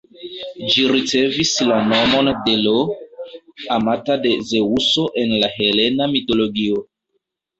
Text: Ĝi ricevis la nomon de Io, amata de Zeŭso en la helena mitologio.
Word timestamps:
Ĝi 0.75 0.83
ricevis 0.91 1.49
la 1.71 1.75
nomon 1.89 2.29
de 2.47 2.55
Io, 2.61 2.73
amata 3.77 4.17
de 4.23 4.31
Zeŭso 4.53 5.05
en 5.25 5.35
la 5.43 5.51
helena 5.59 6.11
mitologio. 6.17 6.83